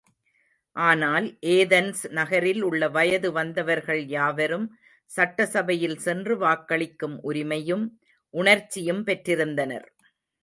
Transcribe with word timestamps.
ஆனால், 0.75 1.25
ஏதன்ஸ் 1.49 2.09
நகரில் 2.09 2.61
உள்ள 2.61 2.89
வயது 2.89 3.31
வந்தவர்கள் 3.31 4.01
யாவரும், 4.05 4.65
சட்டசபையில் 5.11 5.97
சென்று 5.97 6.37
வாக்களிக்கும் 6.37 7.17
உரிமையும், 7.23 7.85
உணர்ச்சியும் 8.33 9.05
பெற்றிருந்தனர். 9.05 9.87